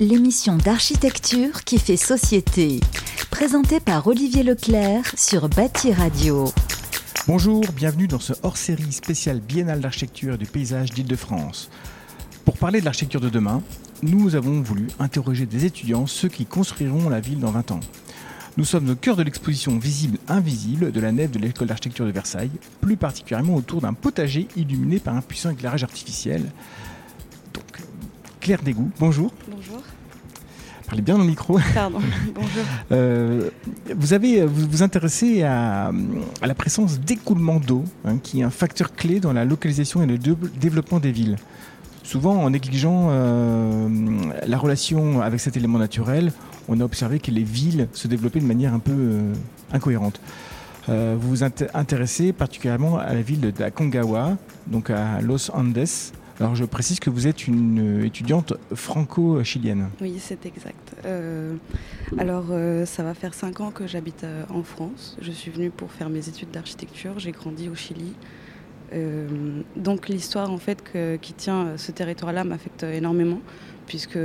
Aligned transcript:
L'émission 0.00 0.56
d'architecture 0.56 1.62
qui 1.64 1.78
fait 1.78 1.98
société. 1.98 2.80
Présentée 3.30 3.78
par 3.78 4.06
Olivier 4.06 4.42
Leclerc 4.42 5.04
sur 5.18 5.50
Bâti 5.50 5.92
Radio. 5.92 6.50
Bonjour, 7.26 7.62
bienvenue 7.76 8.08
dans 8.08 8.20
ce 8.20 8.32
hors-série 8.42 8.90
spécial 8.90 9.40
biennale 9.40 9.80
d'architecture 9.80 10.34
et 10.34 10.38
du 10.38 10.46
paysage 10.46 10.92
d'Île-de-France. 10.92 11.68
Pour 12.46 12.56
parler 12.56 12.80
de 12.80 12.86
l'architecture 12.86 13.20
de 13.20 13.28
demain, 13.28 13.62
nous 14.02 14.34
avons 14.34 14.62
voulu 14.62 14.86
interroger 14.98 15.44
des 15.44 15.66
étudiants, 15.66 16.06
ceux 16.06 16.28
qui 16.28 16.46
construiront 16.46 17.10
la 17.10 17.20
ville 17.20 17.40
dans 17.40 17.50
20 17.50 17.72
ans. 17.72 17.80
Nous 18.56 18.64
sommes 18.64 18.88
au 18.88 18.94
cœur 18.94 19.16
de 19.16 19.24
l'exposition 19.24 19.78
visible-invisible 19.78 20.90
de 20.90 21.00
la 21.00 21.12
nef 21.12 21.30
de 21.30 21.38
l'école 21.38 21.68
d'architecture 21.68 22.06
de 22.06 22.12
Versailles, 22.12 22.50
plus 22.80 22.96
particulièrement 22.96 23.56
autour 23.56 23.82
d'un 23.82 23.92
potager 23.92 24.48
illuminé 24.56 24.98
par 24.98 25.14
un 25.14 25.20
puissant 25.20 25.50
éclairage 25.50 25.84
artificiel. 25.84 26.50
Donc, 27.52 27.82
Claire 28.40 28.62
Dégout, 28.62 28.90
bonjour. 28.98 29.32
Bonjour. 29.50 29.82
Parlez 30.86 31.02
bien 31.02 31.14
dans 31.16 31.20
le 31.20 31.26
micro. 31.28 31.58
Pardon, 31.74 31.98
bonjour. 32.34 32.64
Euh, 32.92 33.50
vous 33.94 34.12
avez 34.14 34.44
vous, 34.46 34.66
vous 34.70 34.82
intéressez 34.82 35.42
à, 35.42 35.90
à 36.40 36.46
la 36.46 36.54
présence 36.54 36.98
d'écoulement 37.00 37.60
d'eau, 37.60 37.84
hein, 38.04 38.16
qui 38.22 38.40
est 38.40 38.42
un 38.42 38.50
facteur 38.50 38.94
clé 38.94 39.20
dans 39.20 39.32
la 39.34 39.44
localisation 39.44 40.02
et 40.02 40.06
le 40.06 40.16
dé- 40.16 40.34
développement 40.60 40.98
des 40.98 41.12
villes. 41.12 41.36
Souvent, 42.04 42.36
en 42.42 42.48
négligeant 42.48 43.08
euh, 43.10 43.88
la 44.46 44.56
relation 44.56 45.20
avec 45.20 45.40
cet 45.40 45.58
élément 45.58 45.78
naturel, 45.78 46.32
on 46.68 46.80
a 46.80 46.84
observé 46.84 47.18
que 47.18 47.30
les 47.30 47.42
villes 47.44 47.88
se 47.92 48.08
développaient 48.08 48.40
de 48.40 48.46
manière 48.46 48.72
un 48.72 48.78
peu 48.78 48.92
euh, 48.94 49.32
incohérente. 49.72 50.20
Vous 50.90 51.18
vous 51.28 51.44
int- 51.44 51.68
intéressez 51.74 52.32
particulièrement 52.32 52.96
à 52.96 53.12
la 53.12 53.20
ville 53.20 53.40
de 53.52 53.62
Aconcagua, 53.62 54.38
donc 54.68 54.88
à 54.88 55.20
Los 55.20 55.50
Andes. 55.52 55.84
Alors, 56.40 56.54
je 56.54 56.64
précise 56.64 57.00
que 57.00 57.10
vous 57.10 57.26
êtes 57.26 57.48
une 57.48 58.04
étudiante 58.04 58.54
franco-chilienne. 58.72 59.88
Oui, 60.00 60.16
c'est 60.20 60.46
exact. 60.46 60.94
Euh, 61.04 61.54
alors, 62.16 62.46
euh, 62.50 62.86
ça 62.86 63.02
va 63.02 63.14
faire 63.14 63.34
cinq 63.34 63.60
ans 63.60 63.72
que 63.72 63.88
j'habite 63.88 64.22
euh, 64.22 64.44
en 64.48 64.62
France. 64.62 65.16
Je 65.20 65.32
suis 65.32 65.50
venue 65.50 65.70
pour 65.70 65.90
faire 65.90 66.08
mes 66.10 66.28
études 66.28 66.52
d'architecture. 66.52 67.18
J'ai 67.18 67.32
grandi 67.32 67.68
au 67.68 67.74
Chili. 67.74 68.14
Euh, 68.92 69.26
donc, 69.74 70.08
l'histoire 70.08 70.52
en 70.52 70.58
fait 70.58 70.80
que- 70.82 71.16
qui 71.16 71.32
tient 71.32 71.66
euh, 71.66 71.76
ce 71.76 71.90
territoire-là 71.90 72.44
m'affecte 72.44 72.84
énormément, 72.84 73.40
puisque 73.88 74.18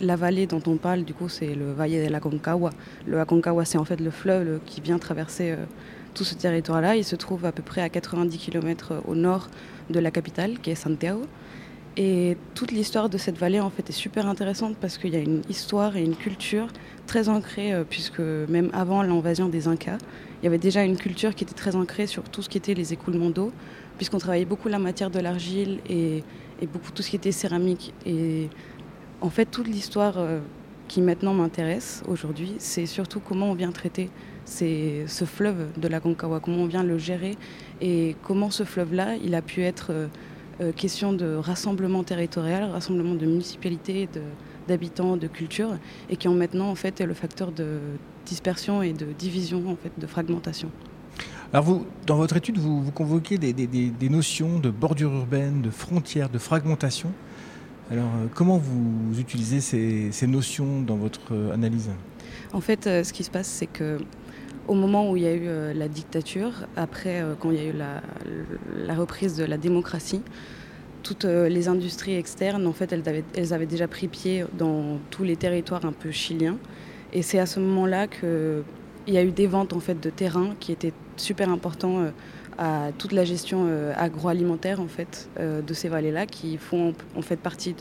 la 0.00 0.16
vallée 0.16 0.46
dont 0.46 0.62
on 0.66 0.76
parle, 0.78 1.04
du 1.04 1.12
coup, 1.12 1.28
c'est 1.28 1.54
le 1.54 1.72
Valle 1.72 1.90
de 1.90 2.08
la 2.10 2.20
Concagua. 2.20 2.70
Le 3.06 3.20
Aconcagua, 3.20 3.66
c'est 3.66 3.76
en 3.78 3.84
fait 3.84 4.00
le 4.00 4.10
fleuve 4.10 4.44
le- 4.44 4.60
qui 4.64 4.80
vient 4.80 4.98
traverser 4.98 5.50
euh, 5.50 5.56
tout 6.14 6.24
ce 6.24 6.34
territoire-là. 6.34 6.96
Il 6.96 7.04
se 7.04 7.16
trouve 7.16 7.44
à 7.44 7.52
peu 7.52 7.62
près 7.62 7.82
à 7.82 7.90
90 7.90 8.38
km 8.38 8.94
au 9.06 9.14
nord 9.14 9.48
de 9.90 10.00
la 10.00 10.10
capitale, 10.10 10.58
qui 10.60 10.70
est 10.70 10.74
Santiago. 10.74 11.22
Et 11.96 12.36
toute 12.54 12.70
l'histoire 12.70 13.08
de 13.08 13.18
cette 13.18 13.36
vallée 13.36 13.60
en 13.60 13.70
fait 13.70 13.88
est 13.90 13.94
super 13.94 14.26
intéressante 14.26 14.76
parce 14.80 14.96
qu'il 14.96 15.12
y 15.12 15.16
a 15.16 15.20
une 15.20 15.42
histoire 15.48 15.96
et 15.96 16.04
une 16.04 16.14
culture 16.14 16.68
très 17.06 17.28
ancrée, 17.28 17.72
euh, 17.72 17.84
puisque 17.88 18.20
même 18.20 18.70
avant 18.72 19.02
l'invasion 19.02 19.48
des 19.48 19.66
Incas, 19.66 19.98
il 20.40 20.44
y 20.44 20.46
avait 20.46 20.58
déjà 20.58 20.84
une 20.84 20.96
culture 20.96 21.34
qui 21.34 21.44
était 21.44 21.54
très 21.54 21.74
ancrée 21.74 22.06
sur 22.06 22.22
tout 22.22 22.42
ce 22.42 22.48
qui 22.48 22.58
était 22.58 22.74
les 22.74 22.92
écoulements 22.92 23.30
d'eau, 23.30 23.52
puisqu'on 23.96 24.18
travaillait 24.18 24.44
beaucoup 24.44 24.68
la 24.68 24.78
matière 24.78 25.10
de 25.10 25.18
l'argile 25.18 25.80
et, 25.88 26.22
beaucoup 26.72 26.92
tout 26.94 27.02
ce 27.02 27.10
qui 27.10 27.16
était 27.16 27.32
céramique. 27.32 27.92
Et 28.06 28.48
en 29.20 29.30
fait, 29.30 29.46
toute 29.46 29.66
l'histoire 29.66 30.14
euh, 30.18 30.38
qui 30.88 31.00
maintenant 31.00 31.34
m'intéresse 31.34 32.02
aujourd'hui, 32.06 32.54
c'est 32.58 32.86
surtout 32.86 33.18
comment 33.18 33.50
on 33.50 33.54
vient 33.54 33.72
traiter 33.72 34.10
ce 34.44 35.24
fleuve 35.24 35.68
de 35.76 35.88
la 35.88 36.00
Concagua, 36.00 36.40
comment 36.40 36.62
on 36.62 36.66
vient 36.66 36.82
le 36.82 36.98
gérer 36.98 37.36
et 37.80 38.16
comment 38.22 38.50
ce 38.50 38.64
fleuve-là, 38.64 39.14
il 39.22 39.34
a 39.34 39.42
pu 39.42 39.62
être 39.62 40.08
euh, 40.60 40.72
question 40.72 41.12
de 41.12 41.34
rassemblement 41.36 42.02
territorial, 42.04 42.70
rassemblement 42.70 43.14
de 43.14 43.26
municipalités, 43.26 44.08
de- 44.12 44.20
d'habitants, 44.68 45.16
de 45.16 45.26
cultures, 45.26 45.76
et 46.08 46.16
qui 46.16 46.28
ont 46.28 46.34
maintenant 46.34 46.68
en 46.70 46.74
fait 46.74 47.00
est 47.00 47.06
le 47.06 47.14
facteur 47.14 47.50
de 47.52 47.78
dispersion 48.26 48.82
et 48.82 48.92
de 48.92 49.06
division, 49.18 49.62
en 49.68 49.76
fait, 49.76 49.92
de 49.98 50.06
fragmentation. 50.06 50.70
Alors 51.52 51.64
vous, 51.64 51.86
dans 52.06 52.16
votre 52.16 52.36
étude, 52.36 52.58
vous, 52.58 52.80
vous 52.82 52.92
convoquez 52.92 53.36
des, 53.38 53.52
des- 53.52 53.66
des- 53.66 53.90
des 53.90 54.08
notions 54.08 54.58
de 54.60 54.70
bordure 54.70 55.12
urbaine, 55.12 55.62
de 55.62 55.70
frontières, 55.70 56.28
de 56.28 56.38
fragmentation. 56.38 57.10
Alors 57.90 58.04
euh, 58.18 58.26
comment 58.34 58.58
vous 58.58 59.18
utilisez 59.18 59.60
ces, 59.60 60.12
ces 60.12 60.28
notions 60.28 60.80
dans 60.82 60.96
votre 60.96 61.32
euh, 61.32 61.52
analyse? 61.52 61.90
En 62.52 62.60
fait, 62.60 62.86
euh, 62.86 63.02
ce 63.02 63.12
qui 63.12 63.24
se 63.24 63.30
passe, 63.30 63.48
c'est 63.48 63.66
que 63.66 63.98
au 64.70 64.74
moment 64.74 65.10
où 65.10 65.16
il 65.16 65.24
y 65.24 65.26
a 65.26 65.34
eu 65.34 65.48
euh, 65.48 65.74
la 65.74 65.88
dictature, 65.88 66.52
après, 66.76 67.20
euh, 67.20 67.34
quand 67.38 67.50
il 67.50 67.56
y 67.56 67.60
a 67.60 67.64
eu 67.64 67.74
la, 68.86 68.94
reprise 68.94 69.36
de 69.36 69.44
la 69.44 69.56
démocratie, 69.56 70.22
toutes 71.02 71.24
euh, 71.24 71.48
les 71.48 71.66
industries 71.66 72.14
externes, 72.14 72.64
en 72.68 72.72
fait, 72.72 72.92
elles 72.92 73.52
avaient, 73.52 73.66
déjà 73.66 73.88
pris 73.88 74.06
pied 74.06 74.44
dans 74.56 74.98
tous 75.10 75.24
les 75.24 75.34
territoires 75.34 75.84
un 75.84 75.92
peu 75.92 76.12
chiliens. 76.12 76.56
Et 77.12 77.22
c'est 77.22 77.40
à 77.40 77.46
ce 77.46 77.58
moment-là 77.58 78.06
qu'il 78.06 78.62
y 79.08 79.18
a 79.18 79.24
eu 79.24 79.32
des 79.32 79.48
ventes 79.48 79.72
en 79.72 79.80
fait 79.80 79.98
de 80.00 80.08
terrain 80.08 80.54
qui 80.60 80.70
étaient 80.70 80.92
super 81.16 81.48
importants 81.48 82.04
à 82.56 82.90
toute 82.96 83.10
la 83.10 83.24
gestion 83.24 83.66
agroalimentaire 83.96 84.80
en 84.80 84.86
fait 84.86 85.28
de 85.40 85.74
ces 85.74 85.88
vallées-là, 85.88 86.26
qui 86.26 86.56
font 86.56 86.94
en 87.16 87.22
fait 87.22 87.34
partie 87.34 87.74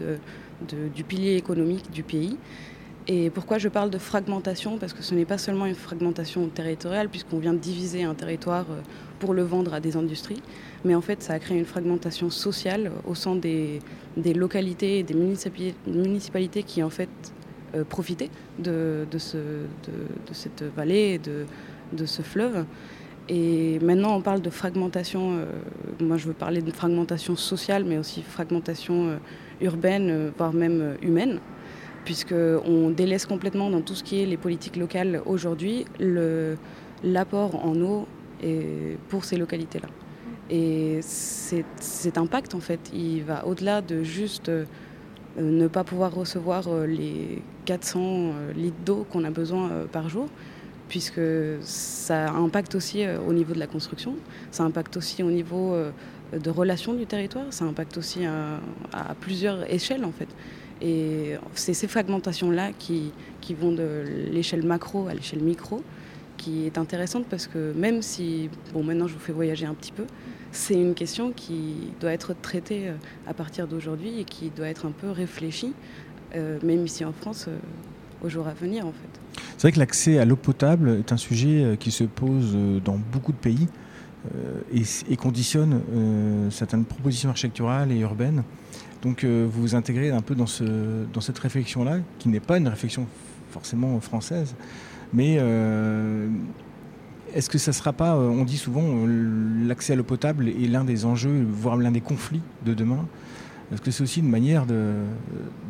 du 0.95 1.03
pilier 1.03 1.35
économique 1.35 1.91
du 1.91 2.01
pays. 2.01 2.39
Et 3.11 3.31
pourquoi 3.31 3.57
je 3.57 3.69
parle 3.69 3.89
de 3.89 3.97
fragmentation? 3.97 4.77
Parce 4.77 4.93
que 4.93 5.01
ce 5.01 5.15
n'est 5.15 5.25
pas 5.25 5.39
seulement 5.39 5.65
une 5.65 5.73
fragmentation 5.73 6.47
territoriale, 6.47 7.09
puisqu'on 7.09 7.39
vient 7.39 7.53
de 7.53 7.57
diviser 7.57 8.03
un 8.03 8.13
territoire 8.13 8.67
euh, 8.69 8.81
pour 9.19 9.33
le 9.33 9.41
vendre 9.41 9.73
à 9.73 9.79
des 9.79 9.97
industries, 9.97 10.43
mais 10.85 10.93
en 10.93 11.01
fait 11.01 11.23
ça 11.23 11.33
a 11.33 11.39
créé 11.39 11.57
une 11.57 11.65
fragmentation 11.65 12.29
sociale 12.29 12.91
au 13.07 13.15
sein 13.15 13.35
des, 13.35 13.79
des 14.15 14.35
localités 14.35 14.99
et 14.99 15.03
des 15.03 15.15
municipali- 15.15 15.73
municipalités 15.87 16.61
qui 16.61 16.83
en 16.83 16.91
fait 16.91 17.09
euh, 17.73 17.83
profitaient 17.83 18.29
de, 18.59 19.07
de, 19.09 19.17
ce, 19.17 19.37
de, 19.37 20.33
cette 20.33 20.63
vallée, 20.77 21.17
de, 21.17 21.45
de 21.93 22.05
ce 22.05 22.21
fleuve. 22.21 22.63
Et 23.27 23.79
maintenant 23.79 24.15
on 24.15 24.21
parle 24.21 24.41
de 24.41 24.51
fragmentation, 24.51 25.31
euh, 25.31 25.45
moi 25.99 26.17
je 26.17 26.27
veux 26.27 26.33
parler 26.33 26.61
de 26.61 26.71
fragmentation 26.71 27.35
sociale, 27.35 27.85
mais 27.85 27.97
aussi 27.97 28.21
fragmentation 28.21 29.19
urbaine, 29.61 30.31
voire 30.37 30.53
même 30.53 30.95
humaine 31.01 31.39
puisqu'on 32.05 32.89
délaisse 32.89 33.25
complètement 33.25 33.69
dans 33.69 33.81
tout 33.81 33.95
ce 33.95 34.03
qui 34.03 34.21
est 34.21 34.25
les 34.25 34.37
politiques 34.37 34.75
locales 34.77 35.21
aujourd'hui 35.25 35.85
l'apport 37.03 37.65
en 37.65 37.75
eau 37.81 38.07
et- 38.43 38.97
pour 39.09 39.25
ces 39.25 39.37
localités-là. 39.37 39.87
Et 40.49 40.99
cet 41.01 42.17
impact, 42.17 42.55
en 42.55 42.59
fait, 42.59 42.79
il 42.93 43.23
va 43.23 43.45
au-delà 43.45 43.81
de 43.81 44.01
juste 44.03 44.49
euh, 44.49 44.65
ne 45.39 45.67
pas 45.67 45.83
pouvoir 45.83 46.13
recevoir 46.13 46.67
euh, 46.67 46.87
les 46.87 47.41
400 47.65 47.99
euh, 48.01 48.53
litres 48.53 48.75
d'eau 48.83 49.05
qu'on 49.11 49.23
a 49.25 49.29
besoin 49.29 49.69
par 49.91 50.09
jour, 50.09 50.27
puisque 50.87 51.21
ça 51.61 52.31
impacte 52.31 52.73
aussi 52.75 53.03
au 53.27 53.31
niveau 53.33 53.53
de 53.53 53.59
la 53.59 53.67
construction, 53.67 54.15
ça 54.49 54.63
impacte 54.63 54.97
aussi 54.97 55.21
au 55.21 55.29
niveau 55.29 55.75
de 56.31 56.49
relations 56.49 56.93
du 56.93 57.05
territoire, 57.05 57.45
ça 57.51 57.65
impacte 57.65 57.97
aussi 57.97 58.25
à, 58.25 58.59
à 58.91 59.15
plusieurs 59.15 59.71
échelles, 59.71 60.05
en 60.05 60.11
fait. 60.11 60.27
Et 60.81 61.35
c'est 61.55 61.73
ces 61.73 61.87
fragmentations-là 61.87 62.71
qui, 62.77 63.11
qui 63.41 63.53
vont 63.53 63.71
de 63.71 64.03
l'échelle 64.31 64.65
macro 64.65 65.07
à 65.07 65.13
l'échelle 65.13 65.41
micro, 65.41 65.83
qui 66.37 66.65
est 66.65 66.77
intéressante 66.77 67.25
parce 67.29 67.47
que 67.47 67.73
même 67.73 68.01
si, 68.01 68.49
bon 68.73 68.81
maintenant 68.81 69.07
je 69.07 69.13
vous 69.13 69.19
fais 69.19 69.33
voyager 69.33 69.65
un 69.65 69.73
petit 69.73 69.91
peu, 69.91 70.05
c'est 70.53 70.75
une 70.75 70.93
question 70.93 71.31
qui 71.31 71.91
doit 71.99 72.13
être 72.13 72.33
traitée 72.41 72.87
euh, 72.87 72.93
à 73.27 73.33
partir 73.33 73.67
d'aujourd'hui 73.67 74.21
et 74.21 74.23
qui 74.23 74.49
doit 74.49 74.67
être 74.67 74.85
un 74.85 74.91
peu 74.91 75.11
réfléchie, 75.11 75.73
euh, 76.35 76.57
même 76.63 76.85
ici 76.85 77.03
en 77.03 77.11
France, 77.11 77.45
euh, 77.49 77.57
aux 78.25 78.29
jours 78.29 78.47
à 78.47 78.53
venir 78.53 78.85
en 78.87 78.93
fait. 78.93 79.41
C'est 79.57 79.63
vrai 79.63 79.71
que 79.73 79.79
l'accès 79.79 80.17
à 80.17 80.25
l'eau 80.25 80.37
potable 80.37 80.89
est 80.99 81.11
un 81.11 81.17
sujet 81.17 81.63
euh, 81.63 81.75
qui 81.75 81.91
se 81.91 82.05
pose 82.05 82.53
euh, 82.55 82.79
dans 82.79 82.97
beaucoup 83.11 83.33
de 83.33 83.37
pays 83.37 83.67
euh, 83.67 83.88
et, 84.73 84.83
et 85.09 85.15
conditionne 85.15 85.81
euh, 85.93 86.49
certaines 86.51 86.85
propositions 86.85 87.29
architecturales 87.29 87.91
et 87.91 87.99
urbaines. 87.99 88.43
Donc 89.01 89.23
euh, 89.23 89.47
vous 89.49 89.61
vous 89.61 89.75
intégrez 89.75 90.09
un 90.09 90.21
peu 90.21 90.35
dans, 90.35 90.47
ce, 90.47 91.05
dans 91.13 91.21
cette 91.21 91.39
réflexion-là, 91.39 91.99
qui 92.17 92.29
n'est 92.29 92.39
pas 92.39 92.57
une 92.57 92.67
réflexion 92.67 93.07
forcément 93.51 93.99
française, 93.99 94.55
mais 95.13 95.37
euh, 95.39 96.27
est-ce 97.33 97.49
que 97.49 97.57
ça 97.57 97.71
ne 97.71 97.75
sera 97.75 97.93
pas, 97.93 98.15
euh, 98.15 98.27
on 98.27 98.43
dit 98.43 98.57
souvent, 98.57 98.83
euh, 98.83 99.67
l'accès 99.67 99.93
à 99.93 99.95
l'eau 99.95 100.03
potable 100.03 100.49
est 100.49 100.67
l'un 100.67 100.83
des 100.83 101.05
enjeux, 101.05 101.45
voire 101.49 101.77
l'un 101.77 101.91
des 101.91 102.01
conflits 102.01 102.41
de 102.65 102.73
demain 102.73 103.05
Est-ce 103.71 103.81
que 103.81 103.91
c'est 103.91 104.03
aussi 104.03 104.19
une 104.19 104.29
manière 104.29 104.65
de, 104.65 104.93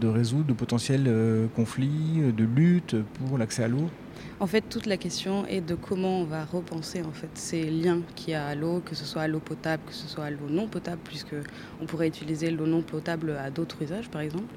résoudre 0.02 0.46
de 0.46 0.54
potentiels 0.54 1.06
euh, 1.08 1.48
conflits, 1.56 2.22
de 2.36 2.44
lutte 2.44 2.96
pour 3.14 3.38
l'accès 3.38 3.64
à 3.64 3.68
l'eau? 3.68 3.90
En 4.42 4.48
fait, 4.48 4.62
toute 4.62 4.86
la 4.86 4.96
question 4.96 5.46
est 5.48 5.60
de 5.60 5.76
comment 5.76 6.22
on 6.22 6.24
va 6.24 6.46
repenser 6.46 7.02
en 7.02 7.12
fait 7.12 7.30
ces 7.34 7.70
liens 7.70 8.02
qu'il 8.16 8.32
y 8.32 8.34
a 8.36 8.48
à 8.48 8.56
l'eau, 8.56 8.82
que 8.86 8.96
ce 8.96 9.04
soit 9.04 9.24
à 9.24 9.28
l'eau 9.28 9.40
potable, 9.40 9.84
que 9.86 9.94
ce 9.94 10.08
soit 10.08 10.26
à 10.26 10.30
l'eau 10.30 10.48
non 10.50 10.68
potable, 10.68 11.02
puisque 11.04 11.36
on 11.82 11.86
pourrait 11.86 12.08
utiliser 12.08 12.50
l'eau 12.50 12.66
non 12.66 12.82
potable 12.82 13.32
à 13.32 13.50
d'autres 13.52 13.82
usages, 13.82 14.10
par 14.10 14.22
exemple. 14.22 14.54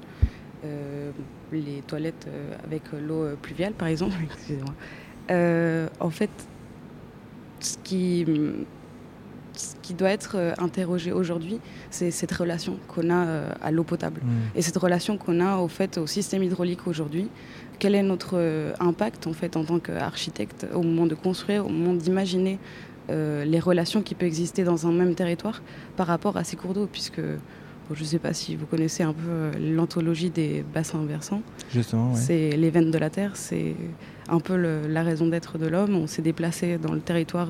Euh, 0.63 1.11
les 1.51 1.81
toilettes 1.85 2.25
euh, 2.29 2.55
avec 2.63 2.83
l'eau 2.93 3.23
euh, 3.23 3.35
pluviale, 3.35 3.73
par 3.73 3.89
exemple. 3.89 4.15
En 5.99 6.09
fait, 6.09 6.31
ce 7.59 7.77
qui 7.83 8.25
ce 9.55 9.75
qui 9.81 9.93
doit 9.93 10.09
être 10.09 10.35
euh, 10.35 10.53
interrogé 10.57 11.11
aujourd'hui, 11.11 11.59
c'est 11.89 12.11
cette 12.11 12.31
relation 12.31 12.77
qu'on 12.87 13.09
a 13.09 13.25
euh, 13.25 13.49
à 13.61 13.71
l'eau 13.71 13.83
potable. 13.83 14.21
Mmh. 14.23 14.57
Et 14.57 14.61
cette 14.61 14.77
relation 14.77 15.17
qu'on 15.17 15.39
a 15.39 15.57
au 15.57 15.67
fait 15.67 15.97
au 15.97 16.07
système 16.07 16.43
hydraulique 16.43 16.87
aujourd'hui. 16.87 17.29
Quel 17.79 17.95
est 17.95 18.03
notre 18.03 18.35
euh, 18.35 18.73
impact 18.79 19.27
en 19.27 19.33
fait 19.33 19.57
en 19.57 19.65
tant 19.65 19.79
qu'architecte 19.79 20.67
au 20.73 20.81
moment 20.81 21.05
de 21.05 21.15
construire, 21.15 21.65
au 21.65 21.69
moment 21.69 21.93
d'imaginer 21.93 22.59
les 23.09 23.59
relations 23.59 24.01
qui 24.01 24.15
peuvent 24.15 24.29
exister 24.29 24.63
dans 24.63 24.87
un 24.87 24.93
même 24.93 25.13
territoire 25.13 25.61
par 25.97 26.07
rapport 26.07 26.37
à 26.37 26.45
ces 26.45 26.55
cours 26.55 26.73
d'eau, 26.73 26.87
puisque 26.89 27.19
je 27.91 28.01
ne 28.01 28.05
sais 28.05 28.19
pas 28.19 28.33
si 28.33 28.55
vous 28.55 28.65
connaissez 28.65 29.03
un 29.03 29.13
peu 29.13 29.51
l'anthologie 29.59 30.29
des 30.29 30.63
bassins 30.73 31.03
versants. 31.05 31.41
Justement, 31.71 32.15
c'est 32.15 32.51
les 32.51 32.69
veines 32.69 32.91
de 32.91 32.97
la 32.97 33.09
terre, 33.09 33.31
c'est 33.35 33.75
un 34.29 34.39
peu 34.39 34.55
la 34.55 35.03
raison 35.03 35.27
d'être 35.27 35.57
de 35.57 35.67
l'homme. 35.67 35.95
On 35.95 36.07
s'est 36.07 36.21
déplacé 36.21 36.77
dans 36.77 36.93
le 36.93 37.01
territoire 37.01 37.49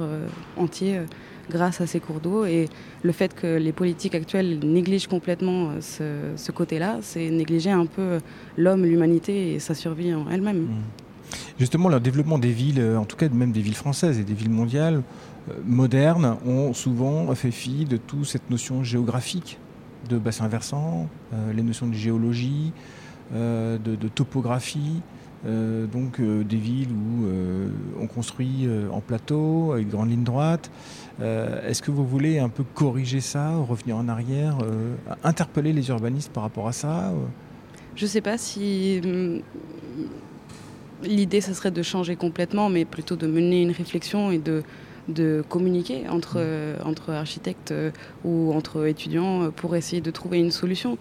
entier 0.58 1.02
grâce 1.50 1.82
à 1.82 1.88
ces 1.88 2.00
cours 2.00 2.20
d'eau. 2.20 2.46
Et 2.46 2.70
le 3.02 3.12
fait 3.12 3.34
que 3.34 3.58
les 3.58 3.72
politiques 3.72 4.16
actuelles 4.16 4.60
négligent 4.64 5.08
complètement 5.08 5.72
euh, 6.02 6.34
ce, 6.36 6.52
côté-là, 6.52 6.98
c'est 7.02 7.30
négliger 7.30 7.72
un 7.72 7.86
peu 7.86 8.02
euh, 8.02 8.20
l'homme, 8.58 8.84
l'humanité 8.84 9.54
et 9.54 9.60
sa 9.60 9.76
survie 9.76 10.14
en 10.14 10.30
elle-même. 10.30 10.64
Mmh. 10.64 10.82
Justement, 11.60 11.90
le 11.90 12.00
développement 12.00 12.38
des 12.38 12.52
villes, 12.52 12.80
euh, 12.80 12.98
en 12.98 13.06
tout 13.06 13.16
cas 13.16 13.28
même 13.30 13.52
des 13.52 13.62
villes 13.62 13.76
françaises 13.76 14.20
et 14.20 14.24
des 14.24 14.34
villes 14.34 14.50
mondiales 14.50 15.02
modernes, 15.66 16.38
ont 16.46 16.74
souvent 16.74 17.34
fait 17.36 17.52
fi 17.52 17.84
de 17.84 17.98
toute 17.98 18.26
cette 18.26 18.50
notion 18.50 18.82
géographique 18.82 19.60
de 20.10 20.18
bassin 20.18 20.48
versant, 20.48 21.08
les 21.54 21.64
notions 21.64 21.88
de 21.88 21.94
géologie, 21.94 22.72
de, 23.34 24.08
topographie, 24.14 25.02
donc 25.46 26.20
des 26.22 26.58
villes 26.58 26.92
où 26.92 27.28
on 28.00 28.08
construit 28.08 28.68
en 28.92 29.02
plateau, 29.02 29.72
avec 29.74 29.88
de 29.88 29.92
grandes 29.92 30.10
lignes 30.10 30.24
droites, 30.24 30.70
euh, 31.22 31.68
est-ce 31.68 31.82
que 31.82 31.92
vous 31.92 32.06
voulez 32.06 32.40
un 32.40 32.50
peu 32.50 32.64
corriger 32.64 33.22
ça, 33.22 33.56
revenir 33.56 33.98
en 33.98 34.08
arrière, 34.08 34.58
euh, 34.64 34.96
interpeller 35.24 35.72
les 35.72 35.90
urbanistes 35.90 36.32
par 36.32 36.44
rapport 36.44 36.68
à 36.68 36.72
ça 36.72 37.10
euh 37.10 37.14
Je 37.96 38.06
ne 38.06 38.10
sais 38.10 38.22
pas 38.22 38.38
si 38.38 39.00
hum, 39.04 39.42
l'idée, 41.04 41.42
ce 41.42 41.54
serait 41.54 41.72
de 41.72 41.84
changer 41.84 42.16
complètement, 42.16 42.70
mais 42.70 42.86
plutôt 42.86 43.16
de 43.16 43.28
mener 43.28 43.62
une 43.62 43.72
réflexion 43.72 44.32
et 44.32 44.40
de, 44.40 44.64
de 45.08 45.44
communiquer 45.48 46.08
entre, 46.10 46.40
mmh. 46.40 46.88
entre 46.88 47.12
architectes 47.12 47.74
ou 48.24 48.54
entre 48.54 48.86
étudiants 48.86 49.52
pour 49.52 49.76
essayer 49.76 50.02
de 50.02 50.12
trouver 50.12 50.40
une 50.40 50.52
solution. 50.52 50.98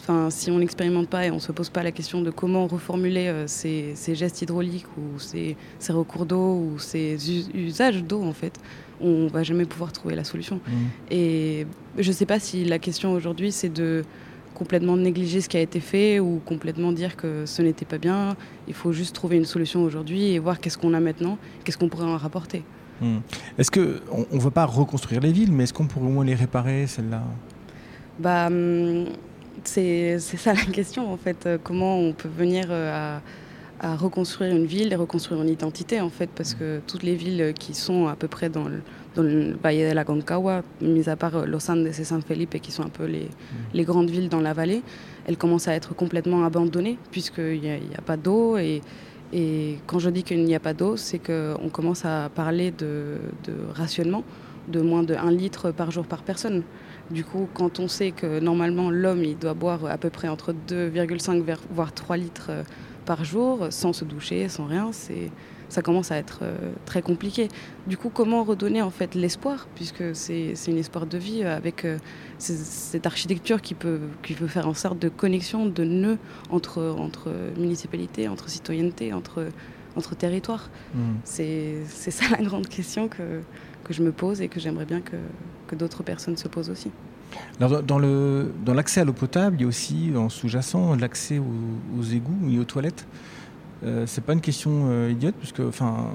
Enfin, 0.00 0.28
si 0.28 0.50
on 0.50 0.58
n'expérimente 0.58 1.08
pas 1.08 1.24
et 1.24 1.30
on 1.30 1.36
ne 1.36 1.40
se 1.40 1.52
pose 1.52 1.70
pas 1.70 1.82
la 1.82 1.90
question 1.90 2.20
de 2.20 2.30
comment 2.30 2.66
reformuler 2.66 3.32
ces, 3.46 3.94
gestes 4.12 4.42
hydrauliques 4.42 4.86
ou 4.98 5.18
ces, 5.18 5.56
ces 5.78 5.92
recours 5.92 6.26
d'eau 6.26 6.56
ou 6.56 6.78
ces 6.78 7.16
usages 7.54 8.04
d'eau, 8.04 8.22
en 8.22 8.34
fait, 8.34 8.60
on 9.00 9.28
va 9.28 9.42
jamais 9.42 9.64
pouvoir 9.64 9.92
trouver 9.92 10.14
la 10.14 10.24
solution. 10.24 10.56
Mmh. 10.56 10.70
Et 11.10 11.66
je 11.98 12.08
ne 12.08 12.14
sais 12.14 12.26
pas 12.26 12.38
si 12.38 12.64
la 12.64 12.78
question 12.78 13.12
aujourd'hui, 13.12 13.50
c'est 13.50 13.72
de 13.72 14.04
complètement 14.54 14.96
négliger 14.96 15.40
ce 15.40 15.48
qui 15.48 15.56
a 15.56 15.60
été 15.60 15.80
fait 15.80 16.20
ou 16.20 16.40
complètement 16.44 16.92
dire 16.92 17.16
que 17.16 17.44
ce 17.44 17.60
n'était 17.60 17.84
pas 17.84 17.98
bien. 17.98 18.36
Il 18.68 18.74
faut 18.74 18.92
juste 18.92 19.14
trouver 19.14 19.36
une 19.36 19.44
solution 19.44 19.82
aujourd'hui 19.82 20.32
et 20.32 20.38
voir 20.38 20.60
qu'est-ce 20.60 20.78
qu'on 20.78 20.94
a 20.94 21.00
maintenant, 21.00 21.38
qu'est-ce 21.64 21.76
qu'on 21.76 21.88
pourrait 21.88 22.06
en 22.06 22.16
rapporter. 22.16 22.62
Mmh. 23.00 23.18
Est-ce 23.58 23.70
qu'on 23.70 24.26
ne 24.32 24.40
veut 24.40 24.50
pas 24.50 24.64
reconstruire 24.64 25.20
les 25.20 25.32
villes, 25.32 25.52
mais 25.52 25.64
est-ce 25.64 25.72
qu'on 25.72 25.86
pourrait 25.86 26.06
au 26.06 26.10
moins 26.10 26.24
les 26.24 26.34
réparer, 26.34 26.86
celles-là? 26.86 27.22
Bah, 28.18 28.46
hum, 28.46 29.06
C'est 29.64 30.18
ça 30.18 30.52
la 30.54 30.64
question, 30.64 31.12
en 31.12 31.16
fait. 31.16 31.48
Comment 31.62 31.98
on 31.98 32.12
peut 32.12 32.28
venir 32.28 32.66
euh, 32.70 33.16
à 33.16 33.20
à 33.80 33.96
reconstruire 33.96 34.54
une 34.54 34.64
ville 34.66 34.92
et 34.92 34.96
reconstruire 34.96 35.42
une 35.42 35.48
identité 35.48 36.00
en 36.00 36.08
fait? 36.08 36.30
Parce 36.34 36.54
que 36.54 36.80
toutes 36.86 37.02
les 37.02 37.14
villes 37.14 37.52
qui 37.58 37.74
sont 37.74 38.06
à 38.06 38.16
peu 38.16 38.28
près 38.28 38.48
dans 38.48 38.68
le, 38.68 38.80
dans 39.14 39.22
le 39.22 39.56
Valle 39.62 39.76
de 39.76 39.92
la 39.92 40.04
Concagua, 40.04 40.62
mis 40.80 41.08
à 41.08 41.16
part 41.16 41.46
Los 41.46 41.70
Andes 41.70 41.86
et 41.86 41.92
San 41.92 42.22
Felipe 42.22 42.60
qui 42.60 42.72
sont 42.72 42.84
un 42.84 42.88
peu 42.88 43.04
les, 43.04 43.24
mm. 43.24 43.74
les 43.74 43.84
grandes 43.84 44.10
villes 44.10 44.28
dans 44.28 44.40
la 44.40 44.52
vallée, 44.52 44.82
elles 45.26 45.36
commencent 45.36 45.68
à 45.68 45.74
être 45.74 45.94
complètement 45.94 46.44
abandonnées 46.44 46.98
puisqu'il 47.10 47.60
n'y 47.60 47.70
a, 47.70 47.78
a, 47.98 48.02
pas 48.02 48.16
d'eau 48.16 48.56
et, 48.56 48.80
et 49.32 49.78
quand 49.86 49.98
je 49.98 50.10
dis 50.10 50.22
qu'il 50.22 50.44
n'y 50.44 50.54
a 50.54 50.60
pas 50.60 50.74
d'eau, 50.74 50.96
c'est 50.96 51.18
qu'on 51.18 51.68
commence 51.70 52.04
à 52.04 52.30
parler 52.34 52.70
de, 52.70 53.18
rationnement 53.74 54.24
de 54.68 54.80
moins 54.80 55.02
de 55.02 55.14
1 55.14 55.30
litre 55.30 55.72
par 55.72 55.90
jour 55.90 56.06
par 56.06 56.22
personne. 56.22 56.62
Du 57.10 57.22
coup, 57.24 57.48
quand 57.52 57.80
on 57.80 57.88
sait 57.88 58.12
que 58.12 58.40
normalement 58.40 58.90
l'homme 58.90 59.22
il 59.24 59.36
doit 59.36 59.52
boire 59.52 59.84
à 59.86 59.98
peu 59.98 60.08
près 60.08 60.28
entre 60.28 60.54
2,5 60.68 61.42
voire 61.70 61.92
3 61.92 62.16
litres 62.16 62.50
par 63.04 63.24
jour, 63.24 63.66
sans 63.70 63.92
se 63.92 64.04
doucher, 64.06 64.48
sans 64.48 64.64
rien, 64.64 64.90
c'est 64.92 65.30
ça 65.74 65.82
commence 65.82 66.12
à 66.12 66.16
être 66.16 66.40
euh, 66.42 66.72
très 66.86 67.02
compliqué. 67.02 67.48
Du 67.86 67.96
coup, 67.96 68.08
comment 68.08 68.44
redonner 68.44 68.80
en 68.80 68.90
fait 68.90 69.14
l'espoir, 69.14 69.66
puisque 69.74 70.14
c'est 70.14 70.54
une 70.68 70.78
espoir 70.78 71.06
de 71.06 71.18
vie 71.18 71.42
avec 71.42 71.84
euh, 71.84 71.98
cette 72.38 73.06
architecture 73.06 73.60
qui 73.60 73.74
peut, 73.74 74.00
qui 74.22 74.34
peut 74.34 74.46
faire 74.46 74.68
en 74.68 74.74
sorte 74.74 74.98
de 74.98 75.08
connexion, 75.08 75.66
de 75.66 75.84
nœud 75.84 76.18
entre, 76.50 76.94
entre 76.98 77.30
municipalités, 77.58 78.28
entre 78.28 78.48
citoyenneté, 78.48 79.12
entre, 79.12 79.48
entre 79.96 80.14
territoires. 80.14 80.70
Mmh. 80.94 80.98
C'est 81.24 81.84
ça 81.90 82.26
la 82.30 82.42
grande 82.42 82.68
question 82.68 83.08
que, 83.08 83.40
que 83.82 83.92
je 83.92 84.02
me 84.02 84.12
pose 84.12 84.40
et 84.40 84.48
que 84.48 84.60
j'aimerais 84.60 84.86
bien 84.86 85.00
que, 85.00 85.16
que 85.66 85.74
d'autres 85.74 86.04
personnes 86.04 86.36
se 86.36 86.48
posent 86.48 86.70
aussi. 86.70 86.90
Alors, 87.60 87.82
dans, 87.82 87.98
le, 87.98 88.52
dans 88.64 88.74
l'accès 88.74 89.00
à 89.00 89.04
l'eau 89.04 89.12
potable, 89.12 89.56
il 89.58 89.62
y 89.62 89.64
a 89.64 89.68
aussi 89.68 90.12
en 90.16 90.28
sous-jacent 90.28 90.94
l'accès 90.96 91.38
aux, 91.38 92.02
égouts 92.02 92.48
et 92.50 92.58
aux 92.58 92.64
toilettes. 92.64 93.06
Euh, 93.84 94.04
c'est 94.06 94.24
pas 94.24 94.32
une 94.32 94.40
question 94.40 94.86
euh, 94.86 95.10
idiote, 95.10 95.34
puisque 95.38 95.60
enfin, 95.60 96.10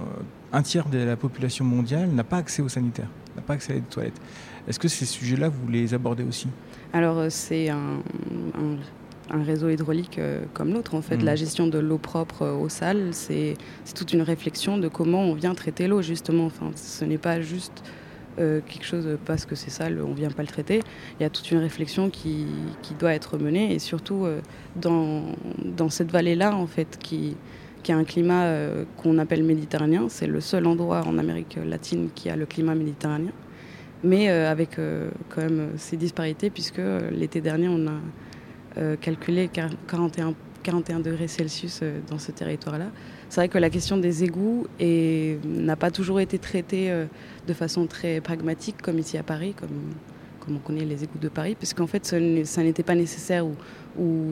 un 0.51 0.61
tiers 0.61 0.89
de 0.89 0.97
la 0.97 1.15
population 1.15 1.65
mondiale 1.65 2.09
n'a 2.09 2.23
pas 2.23 2.37
accès 2.37 2.61
aux 2.61 2.69
sanitaires, 2.69 3.09
n'a 3.35 3.41
pas 3.41 3.53
accès 3.53 3.73
à 3.73 3.75
des 3.75 3.81
toilettes. 3.81 4.19
Est-ce 4.67 4.79
que 4.79 4.87
ces 4.87 5.05
sujets-là, 5.05 5.49
vous 5.49 5.67
les 5.67 5.93
abordez 5.93 6.23
aussi? 6.23 6.47
Alors, 6.93 7.17
euh, 7.17 7.27
c'est 7.29 7.69
un, 7.69 8.01
un, 9.31 9.43
réseau 9.43 9.69
hydraulique 9.69 10.17
euh, 10.19 10.43
comme 10.53 10.73
l'autre. 10.73 10.95
En 10.95 11.01
fait, 11.01 11.17
mmh. 11.17 11.25
la 11.25 11.35
gestion 11.35 11.67
de 11.67 11.77
l'eau 11.79 11.97
propre 11.97 12.47
aux 12.47 12.69
salles, 12.69 13.09
c'est, 13.11 13.55
c'est 13.83 13.93
toute 13.93 14.13
une 14.13 14.21
réflexion 14.21 14.77
de 14.77 14.87
comment 14.87 15.21
on 15.21 15.33
vient 15.33 15.53
traiter 15.53 15.87
l'eau, 15.87 16.01
justement. 16.01 16.45
Enfin, 16.45 16.71
ce 16.75 17.05
n'est 17.05 17.17
pas 17.17 17.41
juste 17.41 17.83
euh, 18.39 18.61
quelque 18.65 18.85
chose 18.85 19.17
parce 19.25 19.45
que 19.45 19.55
c'est 19.55 19.69
sale, 19.69 20.01
on 20.01 20.13
vient 20.13 20.29
pas 20.29 20.43
le 20.43 20.47
traiter. 20.47 20.81
Il 21.19 21.23
y 21.23 21.25
a 21.25 21.29
toute 21.29 21.51
une 21.51 21.57
réflexion 21.57 22.09
qui, 22.09 22.45
qui 22.81 22.93
doit 22.93 23.13
être 23.13 23.37
menée 23.37 23.73
et 23.73 23.79
surtout 23.79 24.25
euh, 24.25 24.39
dans, 24.75 25.23
dans, 25.63 25.89
cette 25.89 26.11
vallée-là, 26.11 26.55
en 26.55 26.67
fait, 26.67 26.97
qui, 26.99 27.35
qui 27.83 27.91
a 27.91 27.97
un 27.97 28.05
climat 28.05 28.43
euh, 28.43 28.85
qu'on 28.97 29.17
appelle 29.17 29.43
méditerranéen. 29.43 30.07
C'est 30.09 30.27
le 30.27 30.39
seul 30.39 30.67
endroit 30.67 31.03
en 31.05 31.17
Amérique 31.17 31.57
latine 31.65 32.09
qui 32.15 32.29
a 32.29 32.35
le 32.35 32.45
climat 32.45 32.75
méditerranéen, 32.75 33.33
mais 34.03 34.29
avec 34.29 34.77
quand 35.29 35.41
même 35.41 35.71
ces 35.75 35.97
disparités 35.97 36.49
puisque 36.49 36.81
l'été 37.11 37.41
dernier, 37.41 37.67
on 37.67 37.87
a 37.87 38.95
calculé 39.01 39.49
41, 39.49 40.33
41 40.63 40.99
degrés 40.99 41.27
Celsius 41.27 41.81
dans 42.09 42.19
ce 42.19 42.31
territoire-là 42.31 42.87
c'est 43.29 43.41
vrai 43.41 43.47
que 43.47 43.59
la 43.59 43.69
question 43.69 43.97
des 43.97 44.23
égouts 44.23 44.65
n'a 44.79 45.75
pas 45.75 45.91
toujours 45.91 46.19
été 46.19 46.39
traitée 46.39 46.91
euh, 46.91 47.05
de 47.47 47.53
façon 47.53 47.85
très 47.85 48.21
pragmatique, 48.21 48.81
comme 48.81 48.97
ici 48.97 49.17
à 49.17 49.23
Paris, 49.23 49.53
comme, 49.53 49.69
on 50.51 50.57
connaît 50.57 50.85
les 50.85 51.03
égouts 51.03 51.19
de 51.19 51.29
Paris, 51.29 51.53
puisqu'en 51.53 51.85
fait, 51.85 52.07
ça 52.07 52.63
n'était 52.63 52.81
pas 52.81 52.95
nécessaire 52.95 53.45
ou, 53.45 53.55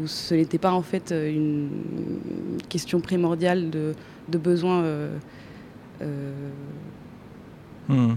ce 0.07 0.33
n'était 0.33 0.57
pas 0.57 0.71
en 0.71 0.81
fait 0.81 1.11
euh, 1.11 1.29
une 1.31 1.69
question 2.69 3.01
primordiale 3.01 3.69
de, 3.69 3.93
de 4.27 4.37
besoin. 4.39 4.81
Euh, 4.81 5.15
hmm. 7.87 8.15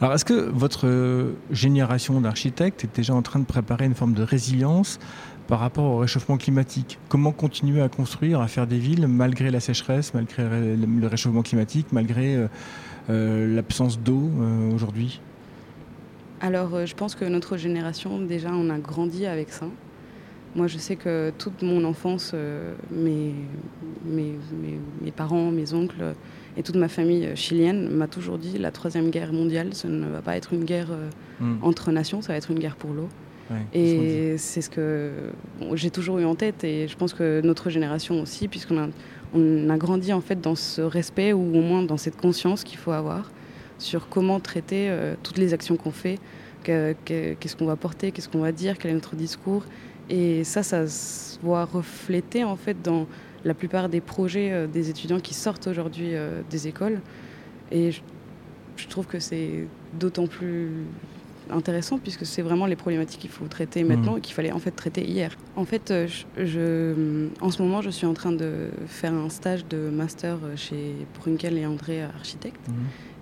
Alors, 0.00 0.14
est-ce 0.14 0.24
que 0.24 0.48
votre 0.50 1.34
génération 1.50 2.18
d'architectes 2.22 2.84
est 2.84 2.96
déjà 2.96 3.14
en 3.14 3.20
train 3.20 3.40
de 3.40 3.44
préparer 3.44 3.84
une 3.84 3.94
forme 3.94 4.14
de 4.14 4.22
résilience 4.22 4.98
par 5.46 5.60
rapport 5.60 5.84
au 5.84 5.98
réchauffement 5.98 6.36
climatique. 6.36 6.98
Comment 7.08 7.32
continuer 7.32 7.80
à 7.80 7.88
construire, 7.88 8.40
à 8.40 8.48
faire 8.48 8.66
des 8.66 8.78
villes 8.78 9.06
malgré 9.06 9.50
la 9.50 9.60
sécheresse, 9.60 10.14
malgré 10.14 10.44
le 10.76 11.06
réchauffement 11.06 11.42
climatique, 11.42 11.88
malgré 11.92 12.36
euh, 12.36 12.46
euh, 13.10 13.54
l'absence 13.54 14.00
d'eau 14.00 14.30
euh, 14.40 14.72
aujourd'hui? 14.74 15.20
Alors 16.40 16.84
je 16.84 16.94
pense 16.94 17.14
que 17.14 17.24
notre 17.24 17.56
génération, 17.56 18.20
déjà, 18.20 18.50
on 18.52 18.68
a 18.70 18.78
grandi 18.78 19.26
avec 19.26 19.50
ça. 19.50 19.66
Moi, 20.54 20.66
je 20.68 20.78
sais 20.78 20.96
que 20.96 21.32
toute 21.36 21.62
mon 21.62 21.84
enfance, 21.84 22.34
mes, 22.90 23.34
mes, 24.06 24.34
mes, 25.02 25.10
parents, 25.10 25.50
mes 25.50 25.74
oncles 25.74 26.14
et 26.56 26.62
toute 26.62 26.76
ma 26.76 26.88
famille 26.88 27.36
chilienne 27.36 27.90
m'a 27.90 28.06
toujours 28.06 28.38
dit 28.38 28.56
la 28.56 28.70
troisième 28.70 29.10
guerre 29.10 29.34
mondiale, 29.34 29.74
ce 29.74 29.86
ne 29.86 30.08
va 30.08 30.22
pas 30.22 30.34
être 30.34 30.54
une 30.54 30.64
guerre 30.64 30.88
hmm. 31.40 31.56
entre 31.60 31.92
nations, 31.92 32.22
ça 32.22 32.32
va 32.32 32.38
être 32.38 32.50
une 32.50 32.58
guerre 32.58 32.76
pour 32.76 32.94
l'eau 32.94 33.08
et 33.72 34.36
c'est 34.38 34.60
ce 34.60 34.70
que 34.70 35.12
j'ai 35.74 35.90
toujours 35.90 36.18
eu 36.18 36.24
en 36.24 36.34
tête 36.34 36.64
et 36.64 36.88
je 36.88 36.96
pense 36.96 37.14
que 37.14 37.40
notre 37.42 37.70
génération 37.70 38.20
aussi, 38.20 38.48
puisqu'on 38.48 38.78
a, 38.78 38.88
on 39.34 39.70
a 39.70 39.76
grandi 39.76 40.12
en 40.12 40.20
fait 40.20 40.40
dans 40.40 40.56
ce 40.56 40.80
respect 40.82 41.32
ou 41.32 41.40
au 41.40 41.60
moins 41.60 41.82
dans 41.82 41.96
cette 41.96 42.16
conscience 42.16 42.64
qu'il 42.64 42.78
faut 42.78 42.92
avoir 42.92 43.30
sur 43.78 44.08
comment 44.08 44.40
traiter 44.40 44.88
euh, 44.88 45.14
toutes 45.22 45.38
les 45.38 45.52
actions 45.54 45.76
qu'on 45.76 45.90
fait, 45.90 46.18
qu'est-ce 46.64 47.56
qu'on 47.56 47.66
va 47.66 47.76
porter, 47.76 48.10
qu'est-ce 48.10 48.28
qu'on 48.28 48.40
va 48.40 48.52
dire, 48.52 48.78
quel 48.78 48.90
est 48.90 48.94
notre 48.94 49.16
discours. 49.16 49.64
Et 50.08 50.44
ça, 50.44 50.62
ça 50.62 50.86
se 50.86 51.38
voit 51.40 51.64
refléter 51.64 52.44
en 52.44 52.56
fait 52.56 52.80
dans 52.82 53.06
la 53.44 53.54
plupart 53.54 53.88
des 53.88 54.00
projets 54.00 54.52
euh, 54.52 54.66
des 54.66 54.90
étudiants 54.90 55.20
qui 55.20 55.34
sortent 55.34 55.66
aujourd'hui 55.66 56.14
euh, 56.14 56.42
des 56.50 56.68
écoles. 56.68 57.00
Et 57.70 57.90
je 57.90 58.88
trouve 58.88 59.06
que 59.06 59.18
c'est 59.18 59.66
d'autant 59.98 60.26
plus 60.26 60.70
intéressant 61.50 61.98
puisque 61.98 62.26
c'est 62.26 62.42
vraiment 62.42 62.66
les 62.66 62.76
problématiques 62.76 63.20
qu'il 63.20 63.30
faut 63.30 63.46
traiter 63.46 63.84
maintenant 63.84 64.14
mmh. 64.14 64.18
et 64.18 64.20
qu'il 64.20 64.34
fallait 64.34 64.52
en 64.52 64.58
fait 64.58 64.70
traiter 64.70 65.04
hier. 65.04 65.36
En 65.56 65.64
fait, 65.64 65.90
euh, 65.90 66.08
je, 66.36 67.28
en 67.40 67.50
ce 67.50 67.62
moment, 67.62 67.82
je 67.82 67.90
suis 67.90 68.06
en 68.06 68.14
train 68.14 68.32
de 68.32 68.68
faire 68.86 69.14
un 69.14 69.28
stage 69.28 69.66
de 69.66 69.88
master 69.90 70.38
chez 70.56 70.94
Brunkel 71.18 71.58
et 71.58 71.66
André, 71.66 72.02
architectes. 72.02 72.68
Mmh. 72.68 72.72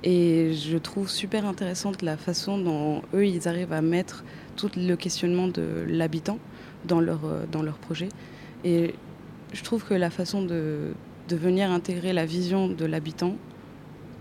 Et 0.04 0.52
je 0.52 0.76
trouve 0.76 1.08
super 1.08 1.46
intéressante 1.46 2.02
la 2.02 2.18
façon 2.18 2.58
dont 2.58 3.00
eux, 3.14 3.26
ils 3.26 3.48
arrivent 3.48 3.72
à 3.72 3.80
mettre 3.80 4.22
tout 4.54 4.70
le 4.76 4.94
questionnement 4.96 5.48
de 5.48 5.84
l'habitant 5.88 6.38
dans 6.84 7.00
leur, 7.00 7.24
euh, 7.24 7.44
dans 7.50 7.62
leur 7.62 7.78
projet. 7.78 8.08
Et 8.64 8.94
je 9.52 9.62
trouve 9.62 9.84
que 9.84 9.94
la 9.94 10.10
façon 10.10 10.42
de, 10.42 10.92
de 11.28 11.36
venir 11.36 11.70
intégrer 11.70 12.12
la 12.12 12.26
vision 12.26 12.68
de 12.68 12.84
l'habitant 12.84 13.36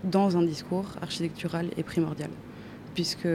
dans 0.04 0.36
un 0.36 0.42
discours 0.42 0.86
architectural 1.02 1.68
est 1.76 1.82
primordiale. 1.82 2.30
Puisque, 2.94 3.28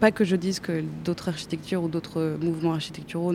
pas 0.00 0.10
que 0.10 0.24
je 0.24 0.36
dise 0.36 0.60
que 0.60 0.82
d'autres 1.04 1.28
architectures 1.28 1.82
ou 1.82 1.88
d'autres 1.88 2.36
mouvements 2.40 2.72
architecturaux 2.72 3.34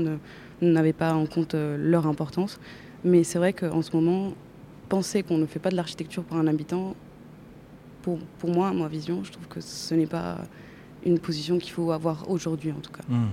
n'avaient 0.62 0.94
pas 0.94 1.14
en 1.14 1.26
compte 1.26 1.56
euh, 1.56 1.78
leur 1.78 2.08
importance, 2.08 2.60
mais 3.04 3.24
c'est 3.24 3.38
vrai 3.38 3.54
qu'en 3.54 3.82
ce 3.82 3.96
moment, 3.96 4.34
penser 4.90 5.24
qu'on 5.24 5.38
ne 5.38 5.46
fait 5.46 5.60
pas 5.60 5.70
de 5.70 5.76
l'architecture 5.76 6.24
pour 6.24 6.38
un 6.38 6.48
habitant, 6.48 6.96
pour, 8.02 8.20
pour 8.40 8.50
moi, 8.50 8.72
ma 8.74 8.88
vision, 8.88 9.24
je 9.24 9.32
trouve 9.32 9.48
que 9.48 9.62
ce 9.62 9.94
n'est 9.96 10.08
pas 10.08 10.38
une 11.06 11.20
position 11.20 11.58
qu'il 11.58 11.72
faut 11.72 11.92
avoir 11.92 12.30
aujourd'hui 12.30 12.72
en 12.72 12.80
tout 12.80 12.92
cas. 12.92 13.04
Hmm. 13.10 13.30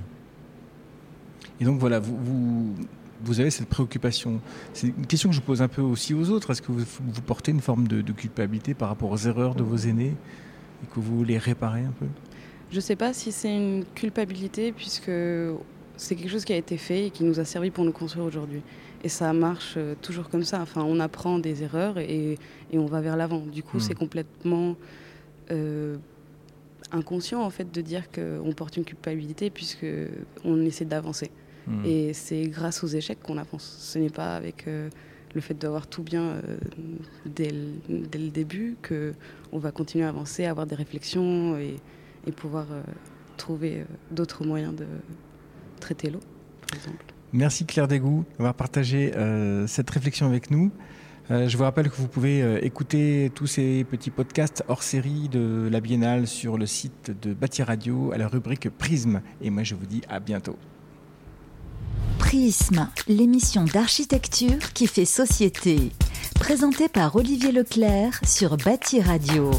Et 1.60 1.64
donc 1.64 1.78
voilà, 1.78 2.00
vous, 2.00 2.74
vous, 3.22 3.40
avez 3.40 3.50
cette 3.50 3.68
préoccupation. 3.68 4.40
C'est 4.72 4.88
une 4.88 5.06
question 5.06 5.28
que 5.28 5.36
je 5.36 5.40
pose 5.40 5.60
un 5.60 5.68
peu 5.68 5.82
aussi 5.82 6.14
aux 6.14 6.30
autres. 6.30 6.50
Est-ce 6.50 6.62
que 6.62 6.72
vous, 6.72 7.22
portez 7.26 7.50
une 7.50 7.60
forme 7.60 7.86
de, 7.86 8.12
culpabilité 8.12 8.72
par 8.74 8.88
rapport 8.88 9.10
aux 9.10 9.18
erreurs 9.18 9.54
de 9.54 9.62
vos 9.62 9.76
aînés? 9.76 10.14
Et 10.82 10.86
que 10.86 11.00
vous 11.00 11.16
voulez 11.18 11.38
réparer 11.38 11.82
un 11.82 11.92
peu? 11.92 12.06
Je 12.70 12.76
ne 12.76 12.80
sais 12.80 12.96
pas 12.96 13.12
si 13.12 13.32
c'est 13.32 13.54
une 13.54 13.84
culpabilité 13.94 14.72
puisque 14.72 15.10
c'est 15.96 16.14
quelque 16.16 16.30
chose 16.30 16.44
qui 16.44 16.52
a 16.52 16.56
été 16.56 16.76
fait 16.76 17.06
et 17.06 17.10
qui 17.10 17.24
nous 17.24 17.40
a 17.40 17.44
servi 17.44 17.70
pour 17.70 17.84
nous 17.84 17.92
construire 17.92 18.24
aujourd'hui. 18.24 18.62
Et 19.02 19.08
ça 19.08 19.32
marche 19.32 19.74
euh, 19.76 19.94
toujours 20.00 20.28
comme 20.28 20.44
ça. 20.44 20.60
Enfin, 20.60 20.82
on 20.82 21.00
apprend 21.00 21.38
des 21.38 21.62
erreurs 21.62 21.98
et, 21.98 22.38
et 22.70 22.78
on 22.78 22.86
va 22.86 23.00
vers 23.00 23.16
l'avant. 23.16 23.40
Du 23.40 23.62
coup, 23.62 23.78
hmm. 23.78 23.80
c'est 23.80 23.94
complètement 23.94 24.76
euh, 25.50 25.96
inconscient 26.92 27.42
en 27.42 27.50
fait 27.50 27.72
de 27.72 27.80
dire 27.80 28.04
qu'on 28.10 28.52
porte 28.52 28.76
une 28.76 28.84
culpabilité 28.84 29.50
puisque 29.50 29.86
on 30.44 30.64
essaie 30.64 30.84
d'avancer. 30.84 31.30
Hmm. 31.66 31.84
Et 31.84 32.12
c'est 32.12 32.42
grâce 32.42 32.84
aux 32.84 32.88
échecs 32.88 33.20
qu'on 33.22 33.38
avance. 33.38 33.76
Ce 33.80 33.98
n'est 33.98 34.10
pas 34.10 34.36
avec 34.36 34.66
euh, 34.68 34.88
le 35.34 35.40
fait 35.40 35.54
d'avoir 35.54 35.86
tout 35.86 36.02
bien 36.02 36.22
euh, 36.22 36.56
dès, 37.26 37.50
le, 37.50 38.06
dès, 38.06 38.18
le, 38.18 38.30
début 38.30 38.76
qu'on 38.86 39.58
va 39.58 39.70
continuer 39.70 40.04
à 40.04 40.08
avancer, 40.08 40.44
avoir 40.44 40.66
des 40.66 40.74
réflexions 40.74 41.56
et, 41.58 41.76
pouvoir 42.36 42.66
euh, 42.70 42.82
trouver 43.36 43.84
d'autres 44.12 44.44
moyens 44.44 44.74
de 44.74 44.86
traiter 45.80 46.10
l'eau, 46.10 46.20
par 46.60 46.78
exemple. 46.78 47.04
Merci 47.32 47.64
Claire 47.64 47.88
Dégout 47.88 48.24
d'avoir 48.38 48.54
partagé 48.54 49.12
cette 49.66 49.90
réflexion 49.90 50.26
avec 50.26 50.50
nous. 50.50 50.70
Euh, 51.30 51.48
je 51.48 51.56
vous 51.56 51.62
rappelle 51.62 51.88
que 51.88 51.94
vous 51.94 52.08
pouvez 52.08 52.42
euh, 52.42 52.58
écouter 52.64 53.30
tous 53.34 53.46
ces 53.46 53.84
petits 53.84 54.10
podcasts 54.10 54.64
hors 54.66 54.82
série 54.82 55.28
de 55.28 55.68
la 55.70 55.80
Biennale 55.80 56.26
sur 56.26 56.58
le 56.58 56.66
site 56.66 57.12
de 57.22 57.34
Bâti 57.34 57.62
Radio 57.62 58.10
à 58.12 58.18
la 58.18 58.26
rubrique 58.26 58.68
Prisme. 58.68 59.22
Et 59.40 59.50
moi, 59.50 59.62
je 59.62 59.76
vous 59.76 59.86
dis 59.86 60.02
à 60.08 60.18
bientôt. 60.18 60.56
L'émission 63.08 63.64
d'architecture 63.64 64.72
qui 64.72 64.86
fait 64.86 65.04
société. 65.04 65.90
Présentée 66.38 66.88
par 66.88 67.16
Olivier 67.16 67.50
Leclerc 67.50 68.20
sur 68.24 68.56
Bâti 68.56 69.00
Radio. 69.00 69.50